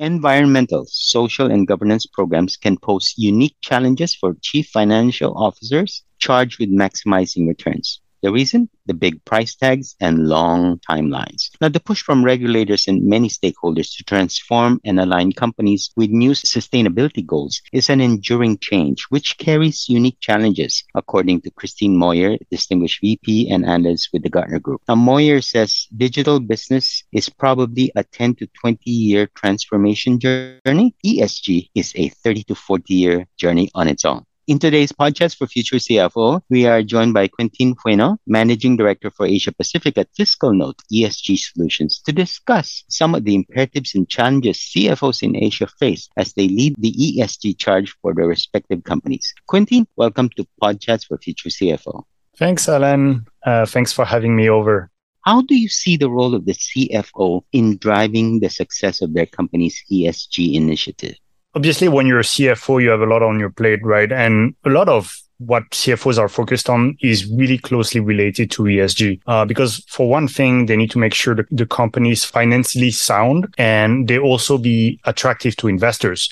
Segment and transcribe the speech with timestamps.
[0.00, 6.70] Environmental, social, and governance programs can pose unique challenges for chief financial officers charged with
[6.70, 8.00] maximizing returns.
[8.22, 8.68] The reason?
[8.86, 11.50] The big price tags and long timelines.
[11.60, 16.32] Now, the push from regulators and many stakeholders to transform and align companies with new
[16.32, 23.00] sustainability goals is an enduring change, which carries unique challenges, according to Christine Moyer, Distinguished
[23.02, 24.82] VP and Analyst with the Gartner Group.
[24.88, 30.94] Now, Moyer says digital business is probably a 10 to 20 year transformation journey.
[31.06, 34.24] ESG is a 30 to 40 year journey on its own.
[34.48, 39.26] In today's podcast for Future CFO, we are joined by Quintin Bueno, Managing Director for
[39.26, 45.22] Asia Pacific at FiscalNote ESG Solutions, to discuss some of the imperatives and challenges CFOs
[45.22, 49.34] in Asia face as they lead the ESG charge for their respective companies.
[49.48, 52.04] Quintin, welcome to Podcast for Future CFO.
[52.38, 53.26] Thanks, Alan.
[53.44, 54.90] Uh, thanks for having me over.
[55.26, 59.26] How do you see the role of the CFO in driving the success of their
[59.26, 61.16] company's ESG initiative?
[61.54, 64.10] Obviously when you're a CFO, you have a lot on your plate, right?
[64.10, 69.20] And a lot of what CFOs are focused on is really closely related to ESG.
[69.26, 72.90] Uh, because for one thing, they need to make sure that the company is financially
[72.90, 76.28] sound and they also be attractive to investors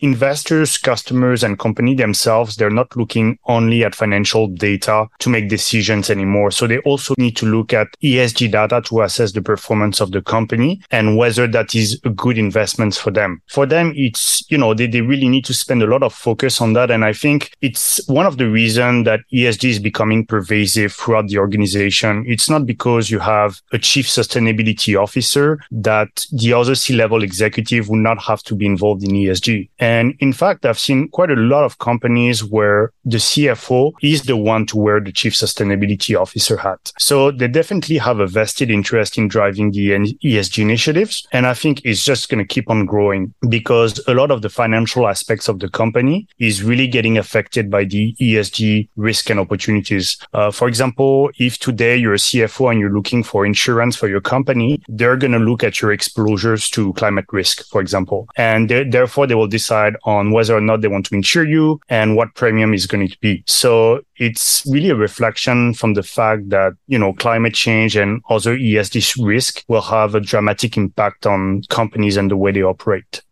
[0.00, 6.10] investors, customers, and company themselves, they're not looking only at financial data to make decisions
[6.10, 6.50] anymore.
[6.50, 10.22] So they also need to look at ESG data to assess the performance of the
[10.22, 13.42] company and whether that is a good investment for them.
[13.48, 16.60] For them, it's, you know, they, they really need to spend a lot of focus
[16.60, 16.90] on that.
[16.90, 21.38] And I think it's one of the reasons that ESG is becoming pervasive throughout the
[21.38, 22.24] organization.
[22.26, 27.98] It's not because you have a chief sustainability officer that the other C-level executive will
[27.98, 29.68] not have to be involved in ESG.
[29.78, 34.22] And and in fact, I've seen quite a lot of companies where the CFO is
[34.22, 36.92] the one to wear the chief sustainability officer hat.
[36.98, 39.86] So they definitely have a vested interest in driving the
[40.30, 41.26] ESG initiatives.
[41.32, 44.48] And I think it's just going to keep on growing because a lot of the
[44.48, 50.18] financial aspects of the company is really getting affected by the ESG risk and opportunities.
[50.34, 54.20] Uh, for example, if today you're a CFO and you're looking for insurance for your
[54.20, 58.28] company, they're going to look at your exposures to climate risk, for example.
[58.36, 61.80] And therefore they will decide decide on whether or not they want to insure you
[61.88, 63.42] and what premium is going to be.
[63.46, 68.56] So it's really a reflection from the fact that, you know, climate change and other
[68.56, 73.22] ESG risk will have a dramatic impact on companies and the way they operate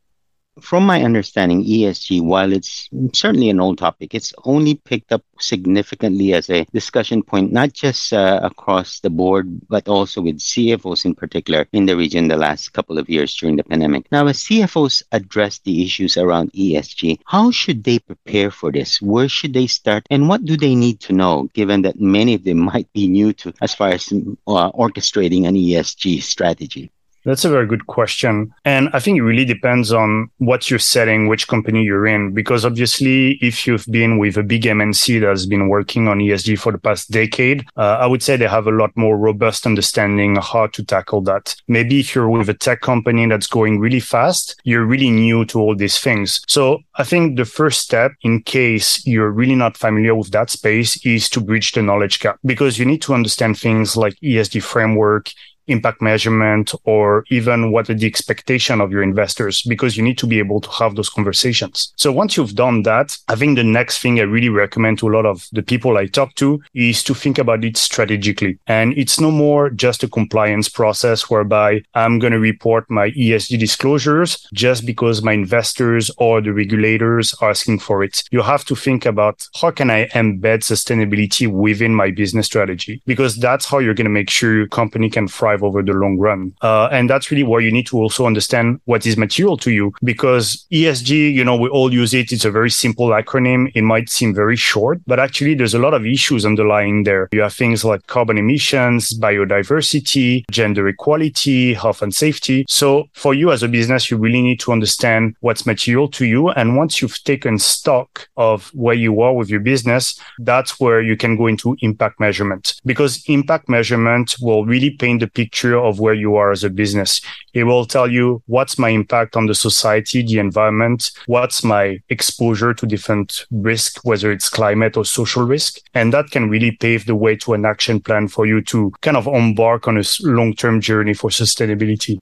[0.61, 6.35] from my understanding, ESG, while it's certainly an old topic, it's only picked up significantly
[6.35, 11.15] as a discussion point, not just uh, across the board, but also with CFOs in
[11.15, 14.11] particular in the region the last couple of years during the pandemic.
[14.11, 19.01] Now, as CFOs address the issues around ESG, how should they prepare for this?
[19.01, 20.07] Where should they start?
[20.11, 23.33] And what do they need to know, given that many of them might be new
[23.35, 26.91] to as far as uh, orchestrating an ESG strategy?
[27.25, 28.55] That's a very good question.
[28.65, 32.33] And I think it really depends on what you're setting, which company you're in.
[32.33, 36.73] Because obviously, if you've been with a big MNC that's been working on ESG for
[36.73, 40.69] the past decade, uh, I would say they have a lot more robust understanding how
[40.69, 41.55] to tackle that.
[41.67, 45.61] Maybe if you're with a tech company that's going really fast, you're really new to
[45.61, 46.41] all these things.
[46.49, 51.05] So I think the first step, in case you're really not familiar with that space,
[51.05, 55.31] is to bridge the knowledge gap because you need to understand things like ESG framework,
[55.69, 60.27] impact measurement or even what are the expectation of your investors because you need to
[60.27, 61.93] be able to have those conversations.
[61.97, 65.15] So once you've done that, I think the next thing I really recommend to a
[65.15, 68.59] lot of the people I talk to is to think about it strategically.
[68.67, 73.59] And it's no more just a compliance process whereby I'm going to report my ESG
[73.59, 78.23] disclosures just because my investors or the regulators are asking for it.
[78.31, 83.37] You have to think about how can I embed sustainability within my business strategy because
[83.37, 86.55] that's how you're going to make sure your company can thrive over the long run.
[86.63, 89.93] Uh, and that's really where you need to also understand what is material to you
[90.03, 92.33] because ESG, you know, we all use it.
[92.33, 93.71] It's a very simple acronym.
[93.75, 97.29] It might seem very short, but actually there's a lot of issues underlying there.
[97.33, 102.65] You have things like carbon emissions, biodiversity, gender equality, health and safety.
[102.69, 106.51] So for you as a business, you really need to understand what's material to you.
[106.51, 111.17] And once you've taken stock of where you are with your business, that's where you
[111.17, 115.99] can go into impact measurement because impact measurement will really paint the picture picture of
[115.99, 117.23] where you are as a business.
[117.55, 122.75] It will tell you what's my impact on the society, the environment, what's my exposure
[122.75, 125.81] to different risk, whether it's climate or social risk.
[125.95, 129.17] And that can really pave the way to an action plan for you to kind
[129.17, 132.19] of embark on a long-term journey for sustainability.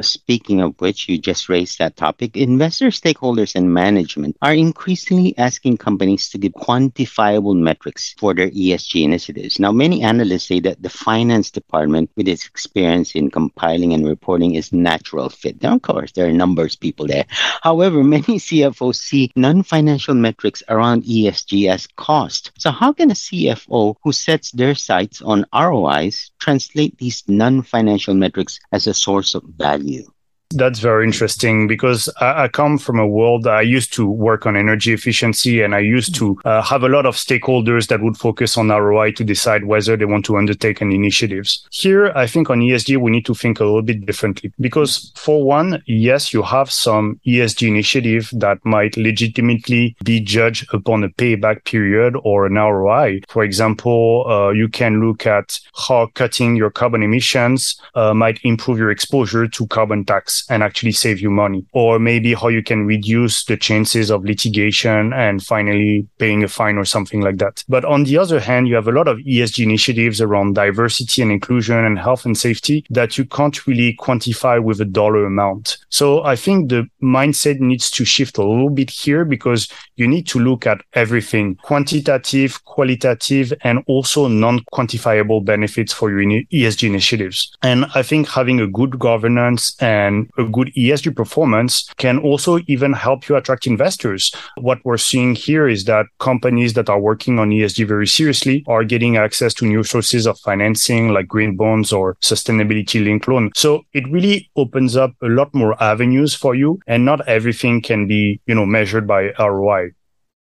[0.00, 2.34] Uh, speaking of which, you just raised that topic.
[2.34, 9.02] Investors, stakeholders, and management are increasingly asking companies to give quantifiable metrics for their ESG
[9.02, 9.58] initiatives.
[9.60, 14.54] Now, many analysts say that the finance department, with its experience in compiling and reporting,
[14.54, 15.62] is natural fit.
[15.62, 17.26] Now, of course, there are numbers people there.
[17.62, 22.52] However, many CFOs see non-financial metrics around ESG as cost.
[22.56, 28.58] So, how can a CFO who sets their sights on ROIs translate these non-financial metrics
[28.72, 29.89] as a source of value?
[29.90, 30.19] you.
[30.52, 34.56] That's very interesting because I, I, come from a world I used to work on
[34.56, 38.56] energy efficiency and I used to uh, have a lot of stakeholders that would focus
[38.56, 41.64] on ROI to decide whether they want to undertake an initiatives.
[41.70, 45.44] Here, I think on ESG, we need to think a little bit differently because for
[45.44, 51.64] one, yes, you have some ESG initiative that might legitimately be judged upon a payback
[51.64, 53.20] period or an ROI.
[53.28, 58.78] For example, uh, you can look at how cutting your carbon emissions uh, might improve
[58.78, 61.64] your exposure to carbon tax and actually save you money.
[61.72, 66.78] Or maybe how you can reduce the chances of litigation and finally paying a fine
[66.78, 67.64] or something like that.
[67.68, 71.32] But on the other hand, you have a lot of ESG initiatives around diversity and
[71.32, 75.78] inclusion and health and safety that you can't really quantify with a dollar amount.
[75.88, 80.26] So I think the mindset needs to shift a little bit here because you need
[80.28, 86.20] to look at everything quantitative, qualitative, and also non-quantifiable benefits for your
[86.52, 87.56] ESG initiatives.
[87.62, 92.92] And I think having a good governance and a good ESG performance can also even
[92.92, 94.32] help you attract investors.
[94.56, 98.84] What we're seeing here is that companies that are working on ESG very seriously are
[98.84, 103.50] getting access to new sources of financing like green bonds or sustainability linked loan.
[103.54, 108.06] So it really opens up a lot more avenues for you and not everything can
[108.06, 109.90] be, you know, measured by ROI.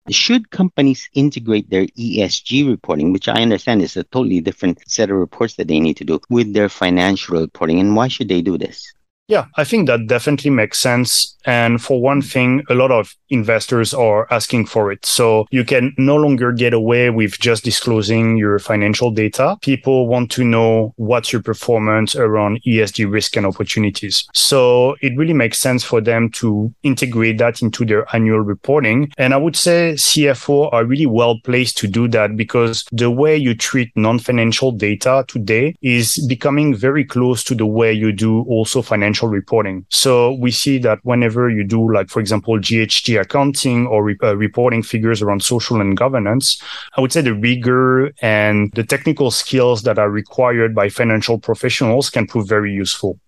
[0.09, 5.17] Should companies integrate their ESG reporting, which I understand is a totally different set of
[5.17, 7.79] reports that they need to do, with their financial reporting?
[7.79, 8.91] And why should they do this?
[9.29, 11.37] Yeah, I think that definitely makes sense.
[11.45, 15.05] And for one thing, a lot of investors are asking for it.
[15.05, 19.57] So you can no longer get away with just disclosing your financial data.
[19.61, 24.27] People want to know what's your performance around ESG risk and opportunities.
[24.33, 29.11] So it really makes sense for them to integrate that into their annual reporting.
[29.17, 33.37] And I would say CFO are really well placed to do that because the way
[33.37, 38.81] you treat non-financial data today is becoming very close to the way you do also
[38.81, 39.85] financial financial reporting.
[39.89, 44.35] So we see that whenever you do, like, for example, GHG accounting or re- uh,
[44.35, 46.61] reporting figures around social and governance,
[46.97, 52.09] I would say the rigor and the technical skills that are required by financial professionals
[52.09, 53.19] can prove very useful.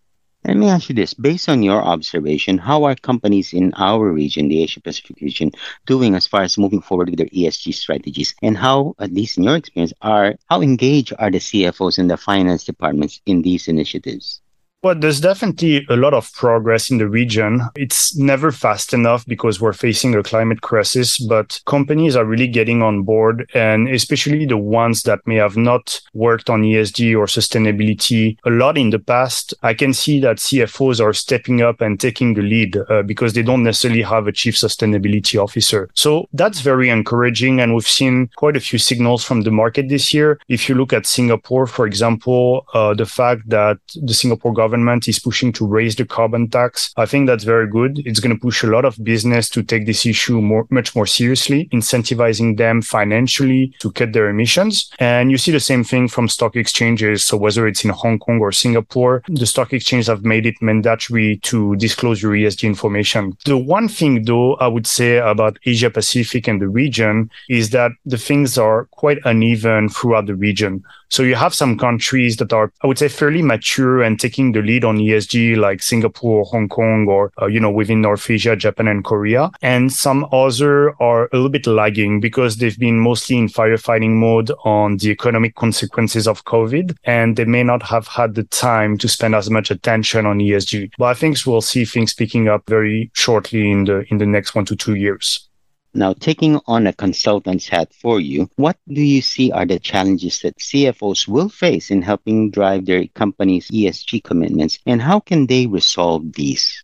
[0.44, 1.14] Let me ask you this.
[1.14, 5.52] Based on your observation, how are companies in our region, the Asia Pacific region,
[5.86, 8.34] doing as far as moving forward with their ESG strategies?
[8.42, 12.18] And how, at least in your experience, are how engaged are the CFOs and the
[12.18, 14.42] finance departments in these initiatives?
[14.84, 17.62] Well, there's definitely a lot of progress in the region.
[17.76, 22.82] It's never fast enough because we're facing a climate crisis, but companies are really getting
[22.82, 28.38] on board and especially the ones that may have not worked on ESG or sustainability
[28.44, 29.54] a lot in the past.
[29.62, 33.44] I can see that CFOs are stepping up and taking the lead uh, because they
[33.44, 35.92] don't necessarily have a chief sustainability officer.
[35.94, 37.62] So that's very encouraging.
[37.62, 40.40] And we've seen quite a few signals from the market this year.
[40.48, 45.08] If you look at Singapore, for example, uh, the fact that the Singapore government government
[45.10, 46.94] is pushing to raise the carbon tax.
[46.96, 48.02] I think that's very good.
[48.06, 51.06] It's going to push a lot of business to take this issue more, much more
[51.06, 54.90] seriously, incentivizing them financially to cut their emissions.
[55.00, 57.26] And you see the same thing from stock exchanges.
[57.26, 61.38] So whether it's in Hong Kong or Singapore, the stock exchanges have made it mandatory
[61.50, 63.38] to disclose your ESG information.
[63.46, 67.92] The one thing though, I would say about Asia Pacific and the region is that
[68.06, 70.84] the things are quite uneven throughout the region.
[71.12, 74.61] So you have some countries that are, I would say, fairly mature and taking the
[74.62, 78.88] lead on ESG, like Singapore, Hong Kong, or, uh, you know, within North Asia, Japan
[78.88, 79.52] and Korea.
[79.62, 84.52] And some other are a little bit lagging because they've been mostly in firefighting mode
[84.64, 86.96] on the economic consequences of COVID.
[87.04, 90.92] And they may not have had the time to spend as much attention on ESG.
[90.98, 94.56] But I think we'll see things picking up very shortly in the, in the next
[94.56, 95.48] one to two years.
[95.94, 100.40] Now, taking on a consultant's hat for you, what do you see are the challenges
[100.40, 105.68] that CFOs will face in helping drive their company's ESG commitments, and how can they
[105.68, 106.84] resolve these?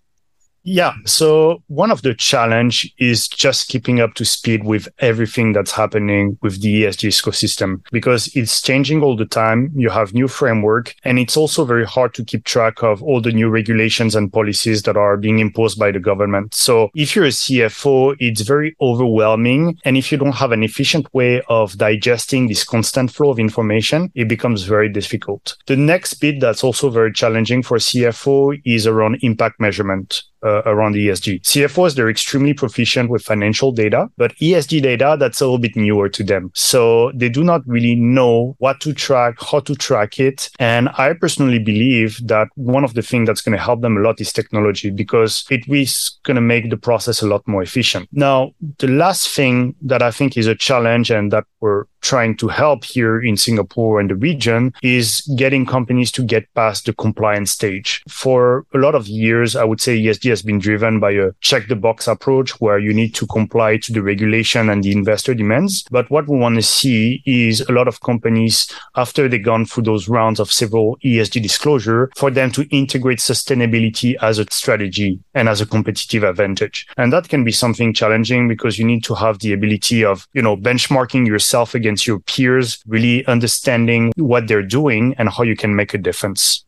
[0.70, 0.96] Yeah.
[1.06, 6.38] So one of the challenge is just keeping up to speed with everything that's happening
[6.42, 9.72] with the ESG ecosystem because it's changing all the time.
[9.76, 13.32] You have new framework and it's also very hard to keep track of all the
[13.32, 16.54] new regulations and policies that are being imposed by the government.
[16.54, 19.80] So if you're a CFO, it's very overwhelming.
[19.86, 24.12] And if you don't have an efficient way of digesting this constant flow of information,
[24.16, 25.56] it becomes very difficult.
[25.68, 30.96] The next bit that's also very challenging for CFO is around impact measurement uh, around
[30.96, 31.42] ESG.
[31.42, 36.08] CFOs, they're extremely proficient with financial data, but ESG data, that's a little bit newer
[36.10, 36.51] to them.
[36.56, 40.50] So they do not really know what to track, how to track it.
[40.60, 44.01] And I personally believe that one of the things that's going to help them a
[44.01, 48.08] lot is technology because it is going to make the process a lot more efficient.
[48.12, 52.48] Now, the last thing that I think is a challenge and that we're trying to
[52.48, 57.52] help here in Singapore and the region is getting companies to get past the compliance
[57.52, 58.02] stage.
[58.08, 61.68] For a lot of years, I would say ESG has been driven by a check
[61.68, 65.84] the box approach where you need to comply to the regulation and the investor demands.
[65.92, 69.84] But what we want to see is a lot of companies after they've gone through
[69.84, 75.50] those rounds of several ESG disclosure for them to integrate sustainability as a strategy and
[75.50, 76.88] as a competitive advantage.
[76.96, 80.42] And that can be something challenging because you need to have the ability of, you
[80.42, 85.75] know, benchmarking yourself against your peers, really understanding what they're doing and how you can
[85.75, 86.66] make a difference.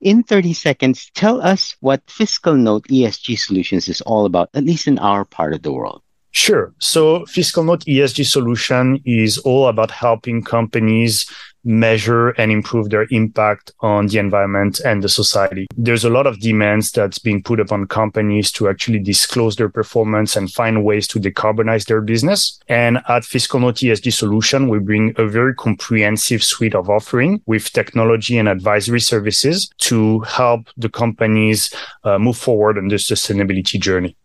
[0.00, 4.98] In 30 seconds, tell us what FiscalNote ESG Solutions is all about, at least in
[4.98, 6.02] our part of the world.
[6.38, 6.72] Sure.
[6.78, 11.26] So FiscalNote ESG solution is all about helping companies
[11.64, 15.66] measure and improve their impact on the environment and the society.
[15.76, 20.36] There's a lot of demands that's being put upon companies to actually disclose their performance
[20.36, 22.60] and find ways to decarbonize their business.
[22.68, 28.38] And at FiscalNote ESG Solution, we bring a very comprehensive suite of offering with technology
[28.38, 34.16] and advisory services to help the companies uh, move forward on the sustainability journey.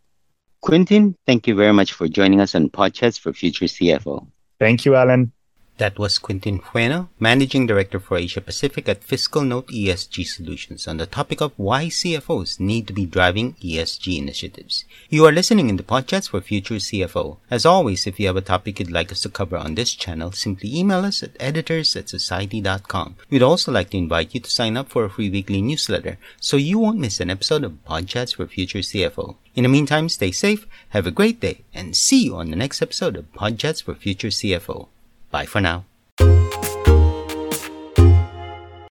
[0.63, 4.25] Quintin, thank you very much for joining us on Podcast for Future CFO.
[4.59, 5.33] Thank you, Alan.
[5.77, 11.07] That was Quintin Bueno, Managing Director for Asia Pacific at FiscalNote ESG Solutions on the
[11.07, 14.85] topic of why CFOs need to be driving ESG initiatives.
[15.09, 17.37] You are listening in the Podchats for Future CFO.
[17.49, 20.31] As always, if you have a topic you'd like us to cover on this channel,
[20.31, 23.15] simply email us at editors at society.com.
[23.31, 26.55] We'd also like to invite you to sign up for a free weekly newsletter so
[26.55, 29.37] you won't miss an episode of Podchats for Future CFO.
[29.55, 32.79] In the meantime, stay safe, have a great day, and see you on the next
[32.79, 34.87] episode of Podchats for Future CFO.
[35.33, 35.85] Bye for now.